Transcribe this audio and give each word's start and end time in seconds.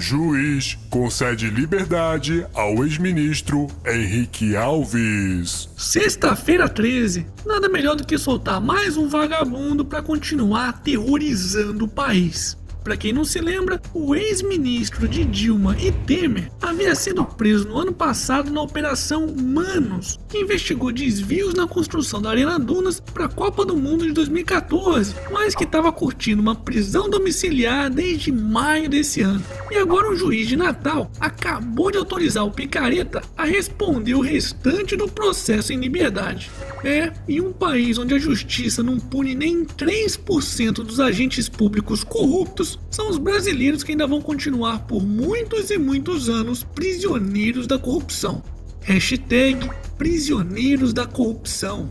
Juiz 0.00 0.78
concede 0.88 1.50
liberdade 1.50 2.46
ao 2.54 2.82
ex-ministro 2.86 3.66
Henrique 3.86 4.56
Alves. 4.56 5.68
Sexta-feira 5.76 6.66
13, 6.70 7.26
nada 7.44 7.68
melhor 7.68 7.94
do 7.94 8.06
que 8.06 8.16
soltar 8.16 8.62
mais 8.62 8.96
um 8.96 9.08
vagabundo 9.08 9.84
para 9.84 10.00
continuar 10.00 10.70
aterrorizando 10.70 11.84
o 11.84 11.88
país. 11.88 12.56
Para 12.82 12.96
quem 12.96 13.12
não 13.12 13.24
se 13.24 13.40
lembra, 13.40 13.80
o 13.92 14.14
ex-ministro 14.14 15.06
de 15.06 15.24
Dilma 15.24 15.76
e 15.78 15.92
Temer 15.92 16.50
havia 16.60 16.94
sido 16.94 17.24
preso 17.24 17.68
no 17.68 17.78
ano 17.78 17.92
passado 17.92 18.50
na 18.50 18.62
Operação 18.62 19.26
Manos, 19.36 20.18
que 20.28 20.38
investigou 20.38 20.90
desvios 20.90 21.54
na 21.54 21.66
construção 21.66 22.22
da 22.22 22.30
Arena 22.30 22.58
Dunas 22.58 22.98
para 22.98 23.26
a 23.26 23.28
Copa 23.28 23.64
do 23.64 23.76
Mundo 23.76 24.06
de 24.06 24.12
2014, 24.12 25.14
mas 25.30 25.54
que 25.54 25.64
estava 25.64 25.92
curtindo 25.92 26.40
uma 26.40 26.54
prisão 26.54 27.08
domiciliar 27.08 27.90
desde 27.90 28.32
maio 28.32 28.88
desse 28.88 29.20
ano. 29.20 29.44
E 29.70 29.76
agora 29.76 30.10
o 30.10 30.16
juiz 30.16 30.48
de 30.48 30.56
Natal 30.56 31.10
acabou 31.20 31.90
de 31.90 31.98
autorizar 31.98 32.44
o 32.44 32.50
Picareta 32.50 33.22
a 33.36 33.44
responder 33.44 34.14
o 34.14 34.20
restante 34.20 34.96
do 34.96 35.06
processo 35.06 35.72
em 35.72 35.78
liberdade. 35.78 36.50
É, 36.82 37.12
em 37.28 37.40
um 37.40 37.52
país 37.52 37.98
onde 37.98 38.14
a 38.14 38.18
justiça 38.18 38.82
não 38.82 38.98
pune 38.98 39.34
nem 39.34 39.64
3% 39.64 40.76
dos 40.76 40.98
agentes 40.98 41.48
públicos 41.48 42.02
corruptos, 42.02 42.69
são 42.90 43.08
os 43.08 43.18
brasileiros 43.18 43.82
que 43.82 43.92
ainda 43.92 44.06
vão 44.06 44.20
continuar 44.20 44.86
por 44.86 45.02
muitos 45.02 45.70
e 45.70 45.78
muitos 45.78 46.28
anos 46.28 46.62
prisioneiros 46.62 47.66
da 47.66 47.78
corrupção. 47.78 48.42
Hashtag 48.82 49.70
prisioneiros 49.96 50.92
da 50.92 51.06
corrupção. 51.06 51.90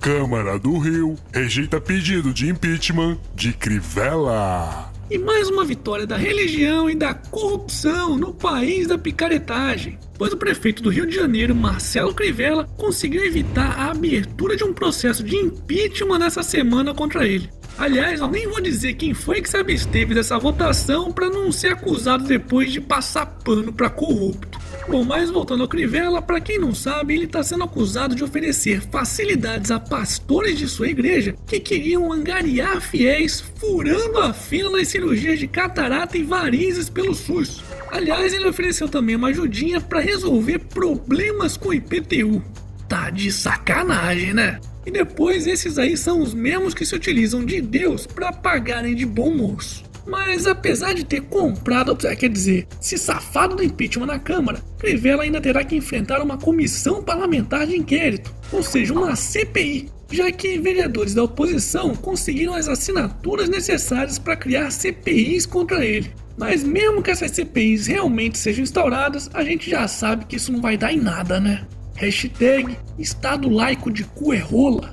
Câmara 0.00 0.58
do 0.58 0.78
Rio 0.78 1.16
rejeita 1.32 1.80
pedido 1.80 2.32
de 2.32 2.48
impeachment 2.48 3.18
de 3.34 3.52
Crivella. 3.52 4.92
E 5.10 5.16
mais 5.16 5.48
uma 5.48 5.64
vitória 5.64 6.06
da 6.06 6.18
religião 6.18 6.88
e 6.88 6.94
da 6.94 7.14
corrupção 7.14 8.16
no 8.16 8.34
país 8.34 8.86
da 8.86 8.98
picaretagem, 8.98 9.98
pois 10.18 10.34
o 10.34 10.36
prefeito 10.36 10.82
do 10.82 10.90
Rio 10.90 11.06
de 11.06 11.16
Janeiro, 11.16 11.54
Marcelo 11.54 12.14
Crivella, 12.14 12.68
conseguiu 12.76 13.24
evitar 13.24 13.78
a 13.78 13.90
abertura 13.90 14.54
de 14.54 14.64
um 14.64 14.74
processo 14.74 15.24
de 15.24 15.34
impeachment 15.34 16.18
nessa 16.18 16.42
semana 16.42 16.92
contra 16.92 17.26
ele. 17.26 17.50
Aliás, 17.78 18.18
eu 18.18 18.26
nem 18.26 18.48
vou 18.48 18.60
dizer 18.60 18.94
quem 18.94 19.14
foi 19.14 19.40
que 19.40 19.48
se 19.48 19.56
absteve 19.56 20.12
dessa 20.12 20.36
votação 20.36 21.12
para 21.12 21.30
não 21.30 21.52
ser 21.52 21.68
acusado 21.68 22.24
depois 22.24 22.72
de 22.72 22.80
passar 22.80 23.24
pano 23.24 23.72
para 23.72 23.88
corrupto. 23.88 24.58
Bom, 24.88 25.04
mas 25.04 25.30
voltando 25.30 25.62
ao 25.62 25.68
Crivella, 25.68 26.20
para 26.20 26.40
quem 26.40 26.58
não 26.58 26.74
sabe, 26.74 27.14
ele 27.14 27.26
está 27.26 27.40
sendo 27.40 27.62
acusado 27.62 28.16
de 28.16 28.24
oferecer 28.24 28.80
facilidades 28.80 29.70
a 29.70 29.78
pastores 29.78 30.58
de 30.58 30.66
sua 30.66 30.88
igreja 30.88 31.36
que 31.46 31.60
queriam 31.60 32.12
angariar 32.12 32.80
fiéis 32.80 33.40
furando 33.40 34.18
a 34.18 34.32
fila 34.32 34.76
nas 34.76 34.88
cirurgias 34.88 35.38
de 35.38 35.46
catarata 35.46 36.18
e 36.18 36.24
varizes 36.24 36.90
pelo 36.90 37.14
SUS. 37.14 37.62
Aliás, 37.92 38.32
ele 38.32 38.48
ofereceu 38.48 38.88
também 38.88 39.14
uma 39.14 39.28
ajudinha 39.28 39.80
para 39.80 40.00
resolver 40.00 40.58
problemas 40.58 41.56
com 41.56 41.68
o 41.68 41.74
IPTU. 41.74 42.42
Tá 42.88 43.08
de 43.10 43.30
sacanagem, 43.30 44.34
né? 44.34 44.58
E 44.86 44.90
depois 44.90 45.46
esses 45.46 45.78
aí 45.78 45.96
são 45.96 46.20
os 46.20 46.32
mesmos 46.32 46.74
que 46.74 46.86
se 46.86 46.94
utilizam 46.94 47.44
de 47.44 47.60
Deus 47.60 48.06
para 48.06 48.32
pagarem 48.32 48.94
de 48.94 49.04
bom 49.04 49.34
moço. 49.34 49.84
Mas 50.06 50.46
apesar 50.46 50.94
de 50.94 51.04
ter 51.04 51.20
comprado, 51.20 51.94
quer 51.94 52.30
dizer, 52.30 52.66
se 52.80 52.96
safado 52.96 53.56
do 53.56 53.62
impeachment 53.62 54.06
na 54.06 54.18
Câmara, 54.18 54.62
Crivella 54.78 55.24
ainda 55.24 55.40
terá 55.40 55.62
que 55.62 55.76
enfrentar 55.76 56.22
uma 56.22 56.38
comissão 56.38 57.02
parlamentar 57.02 57.66
de 57.66 57.76
inquérito, 57.76 58.34
ou 58.50 58.62
seja, 58.62 58.94
uma 58.94 59.14
CPI, 59.14 59.90
já 60.10 60.32
que 60.32 60.58
vereadores 60.58 61.12
da 61.12 61.22
oposição 61.22 61.94
conseguiram 61.94 62.54
as 62.54 62.68
assinaturas 62.68 63.50
necessárias 63.50 64.18
para 64.18 64.36
criar 64.36 64.70
CPIs 64.70 65.44
contra 65.44 65.84
ele. 65.84 66.10
Mas 66.38 66.64
mesmo 66.64 67.02
que 67.02 67.10
essas 67.10 67.32
CPIs 67.32 67.88
realmente 67.88 68.38
sejam 68.38 68.62
instauradas, 68.62 69.28
a 69.34 69.42
gente 69.44 69.68
já 69.68 69.86
sabe 69.86 70.24
que 70.24 70.36
isso 70.36 70.50
não 70.50 70.62
vai 70.62 70.78
dar 70.78 70.92
em 70.92 71.00
nada, 71.00 71.38
né? 71.38 71.66
Hashtag 71.98 72.78
Estado 72.96 73.48
laico 73.48 73.90
de 73.90 74.04
cu 74.04 74.32
é 74.32 74.38
rola. 74.38 74.92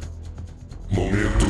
Momento. 0.89 1.45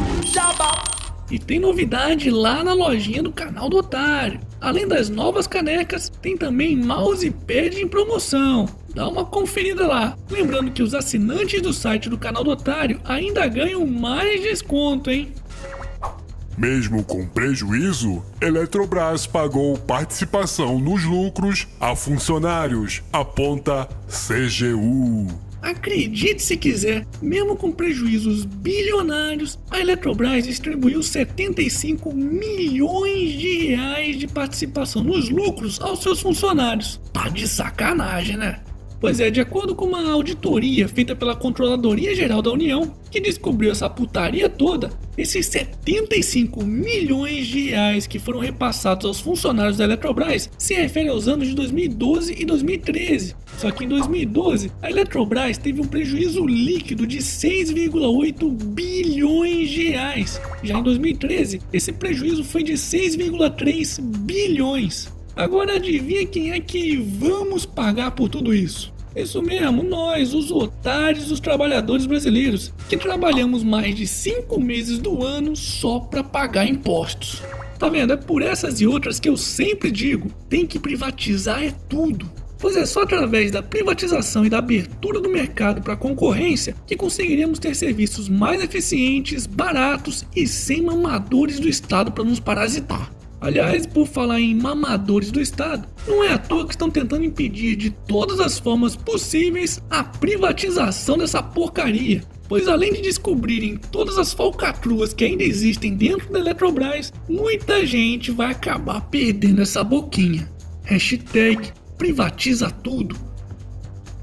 E 1.32 1.40
tem 1.40 1.60
novidade 1.60 2.30
lá 2.30 2.62
na 2.62 2.74
lojinha 2.74 3.24
do 3.24 3.32
canal 3.32 3.70
do 3.70 3.78
Otário. 3.78 4.42
Além 4.60 4.86
das 4.86 5.10
novas 5.10 5.48
canecas, 5.48 6.10
tem 6.22 6.36
também 6.36 6.76
mousepad 6.76 7.82
em 7.82 7.88
promoção. 7.88 8.68
Dá 8.94 9.08
uma 9.08 9.24
conferida 9.24 9.88
lá. 9.88 10.18
Lembrando 10.30 10.72
que 10.72 10.84
os 10.84 10.94
assinantes 10.94 11.62
do 11.62 11.72
site 11.72 12.10
do 12.10 12.18
canal 12.18 12.44
do 12.44 12.52
Otário 12.52 13.00
ainda 13.06 13.48
ganham 13.48 13.88
mais 13.88 14.42
desconto, 14.42 15.10
hein? 15.10 15.32
Mesmo 16.58 17.04
com 17.04 17.28
prejuízo, 17.28 18.24
Eletrobras 18.40 19.28
pagou 19.28 19.78
participação 19.78 20.80
nos 20.80 21.04
lucros 21.04 21.68
a 21.80 21.96
funcionários, 21.96 23.04
aponta 23.12 23.90
CGU. 24.08 25.28
Acredite 25.62 26.44
se 26.44 26.56
quiser, 26.56 27.06
mesmo 27.22 27.56
com 27.56 27.72
prejuízos 27.72 28.46
bilionários, 28.46 29.60
a 29.70 29.80
Eletrobras 29.80 30.46
distribuiu 30.46 31.02
75 31.02 32.14
milhões 32.14 33.32
de 33.34 33.68
reais 33.68 34.18
de 34.18 34.28
participação 34.28 35.04
nos 35.04 35.30
lucros 35.30 35.82
aos 35.82 36.04
seus 36.04 36.22
funcionários. 36.22 37.02
Tá 37.12 37.28
de 37.30 37.48
sacanagem, 37.48 38.38
né? 38.38 38.62
Pois 39.00 39.19
é, 39.19 39.29
de 39.29 39.41
acordo 39.41 39.75
com 39.75 39.85
uma 39.85 40.11
auditoria 40.11 40.88
feita 40.88 41.16
pela 41.16 41.35
Controladoria 41.35 42.16
Geral 42.16 42.41
da 42.41 42.51
União, 42.51 42.94
que 43.11 43.19
descobriu 43.19 43.72
essa 43.72 43.89
putaria 43.89 44.50
toda, 44.50 44.89
esses 45.17 45.45
75 45.47 46.63
milhões 46.63 47.47
de 47.47 47.69
reais 47.69 48.07
que 48.07 48.19
foram 48.19 48.39
repassados 48.39 49.06
aos 49.06 49.19
funcionários 49.19 49.78
da 49.78 49.83
Eletrobras 49.83 50.50
se 50.57 50.73
referem 50.73 51.09
aos 51.09 51.28
anos 51.28 51.47
de 51.47 51.56
2012 51.56 52.35
e 52.38 52.45
2013. 52.45 53.35
Só 53.57 53.72
que 53.72 53.85
em 53.85 53.88
2012, 53.88 54.72
a 54.81 54.89
Eletrobras 54.89 55.57
teve 55.57 55.81
um 55.81 55.88
prejuízo 55.88 56.45
líquido 56.45 57.07
de 57.07 57.19
6,8 57.19 58.50
bilhões 58.50 59.69
de 59.69 59.89
reais. 59.89 60.41
Já 60.62 60.77
em 60.77 60.83
2013, 60.83 61.62
esse 61.72 61.94
prejuízo 61.94 62.44
foi 62.44 62.63
de 62.63 62.73
6,3 62.73 64.01
bilhões. 64.01 65.15
Agora 65.35 65.75
adivinha 65.75 66.25
quem 66.25 66.53
é 66.53 66.62
que 66.62 66.96
vamos 66.96 67.66
pagar 67.66 68.12
por 68.12 68.29
tudo 68.29 68.53
isso? 68.53 68.94
Isso 69.13 69.41
mesmo, 69.41 69.84
nós, 69.84 70.34
os 70.34 70.50
otários 70.50 71.25
dos 71.25 71.41
trabalhadores 71.41 72.06
brasileiros, 72.06 72.73
que 72.88 72.96
trabalhamos 72.96 73.62
mais 73.62 73.94
de 73.94 74.07
5 74.07 74.59
meses 74.62 74.97
do 74.97 75.25
ano 75.25 75.53
só 75.53 76.00
para 76.00 76.24
pagar 76.24 76.66
impostos. 76.66 77.44
Tá 77.78 77.90
vendo? 77.90 78.13
É 78.13 78.18
por 78.18 78.41
essas 78.41 78.79
e 78.79 78.88
outras 78.88 79.19
que 79.19 79.28
eu 79.28 79.35
sempre 79.35 79.91
digo: 79.91 80.29
tem 80.50 80.66
que 80.66 80.79
privatizar 80.79 81.62
é 81.62 81.74
tudo. 81.90 82.31
Pois 82.57 82.78
é 82.78 82.85
só 82.85 83.01
através 83.03 83.51
da 83.51 83.62
privatização 83.62 84.45
e 84.45 84.50
da 84.50 84.59
abertura 84.59 85.19
do 85.19 85.29
mercado 85.29 85.81
para 85.81 85.97
concorrência 85.97 86.75
que 86.88 86.95
conseguiremos 86.95 87.59
ter 87.59 87.75
serviços 87.75 88.29
mais 88.29 88.63
eficientes, 88.63 89.45
baratos 89.45 90.25
e 90.34 90.47
sem 90.47 90.81
mamadores 90.81 91.59
do 91.59 91.68
Estado 91.68 92.12
para 92.13 92.24
nos 92.24 92.40
parasitar. 92.40 93.12
Aliás, 93.45 93.85
por 93.85 94.07
falar 94.07 94.41
em 94.41 94.56
mamadores 94.56 95.29
do 95.29 95.39
Estado, 95.39 95.88
não 96.07 96.23
é 96.23 96.33
à 96.33 96.38
toa 96.39 96.66
que 96.66 96.73
estão 96.73 96.89
tentando 96.89 97.23
impedir 97.23 97.75
de 97.75 97.91
todas 97.91 98.39
as 98.39 98.57
formas 98.57 98.95
possíveis 98.95 99.79
a 99.88 100.03
privatização 100.03 101.16
dessa 101.16 101.44
porcaria. 101.44 102.23
Pois 102.50 102.67
além 102.67 102.94
de 102.94 103.03
descobrirem 103.03 103.78
todas 103.78 104.17
as 104.17 104.33
falcatruas 104.33 105.13
que 105.13 105.25
ainda 105.25 105.44
existem 105.44 105.94
dentro 105.94 106.33
da 106.33 106.39
Eletrobras, 106.39 107.13
muita 107.29 107.85
gente 107.85 108.31
vai 108.31 108.50
acabar 108.50 109.01
perdendo 109.11 109.62
essa 109.62 109.83
boquinha. 109.83 110.51
Hashtag 110.83 111.72
privatiza 112.00 112.72
tudo. 112.72 113.16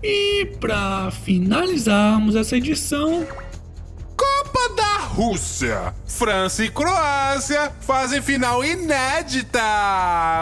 E 0.03 0.47
para 0.59 1.13
finalizarmos 1.13 2.35
essa 2.35 2.57
edição, 2.57 3.25
Rússia. 5.13 5.93
França 6.07 6.65
e 6.65 6.71
Croácia 6.71 7.71
fazem 7.81 8.23
final 8.23 8.65
inédita. 8.65 9.61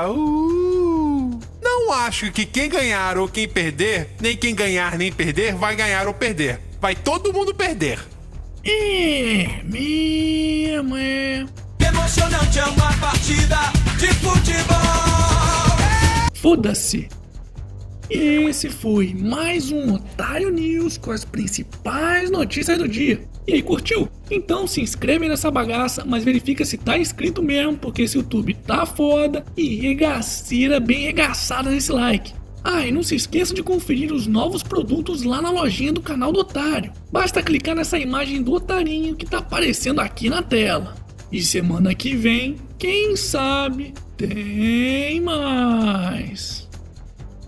Uh. 0.09 1.41
Não 1.61 1.93
acho 1.93 2.31
que 2.31 2.47
quem 2.47 2.69
ganhar 2.69 3.19
ou 3.19 3.29
quem 3.29 3.49
perder, 3.49 4.15
nem 4.21 4.37
quem 4.37 4.55
ganhar 4.55 4.97
nem 4.97 5.11
perder, 5.13 5.57
vai 5.57 5.75
ganhar 5.75 6.07
ou 6.07 6.15
perder. 6.15 6.61
Vai 6.81 6.95
todo 6.95 7.33
mundo 7.33 7.53
perder. 7.53 7.99
é 8.65 9.61
mesmo, 9.65 10.97
é. 10.97 11.45
Emocionante 11.85 12.59
é 12.61 12.65
uma 12.65 12.93
partida 12.99 13.59
de 13.99 14.07
futebol. 14.15 14.77
Foda-se! 16.41 17.20
E 18.11 18.49
esse 18.49 18.69
foi 18.69 19.15
mais 19.15 19.71
um 19.71 19.95
Otário 19.95 20.51
News 20.51 20.99
com 20.99 21.13
as 21.13 21.25
principais 21.25 22.29
notícias 22.29 22.77
do 22.77 22.89
dia. 22.89 23.23
E 23.47 23.55
aí, 23.55 23.63
curtiu? 23.63 24.09
Então 24.29 24.67
se 24.67 24.81
inscreve 24.81 25.29
nessa 25.29 25.49
bagaça, 25.49 26.05
mas 26.05 26.25
verifica 26.25 26.65
se 26.65 26.77
tá 26.77 26.99
inscrito 26.99 27.41
mesmo, 27.41 27.77
porque 27.77 28.03
esse 28.03 28.19
YouTube 28.19 28.55
tá 28.67 28.85
foda 28.85 29.45
e 29.57 29.77
regaceira 29.77 30.81
bem 30.81 31.03
regaçada 31.03 31.71
nesse 31.71 31.93
like. 31.93 32.35
Ah, 32.65 32.85
e 32.85 32.91
não 32.91 33.05
se 33.05 33.15
esqueça 33.15 33.55
de 33.55 33.63
conferir 33.63 34.13
os 34.13 34.27
novos 34.27 34.65
produtos 34.65 35.23
lá 35.23 35.41
na 35.41 35.51
lojinha 35.51 35.93
do 35.93 36.03
canal 36.03 36.33
do 36.33 36.41
Otário. 36.41 36.93
Basta 37.13 37.41
clicar 37.41 37.77
nessa 37.77 37.97
imagem 37.97 38.43
do 38.43 38.53
otarinho 38.53 39.15
que 39.15 39.25
tá 39.25 39.39
aparecendo 39.39 40.01
aqui 40.01 40.29
na 40.29 40.43
tela. 40.43 40.97
E 41.31 41.41
semana 41.41 41.95
que 41.95 42.17
vem, 42.17 42.57
quem 42.77 43.15
sabe, 43.15 43.95
tem 44.17 45.21
mais. 45.21 46.70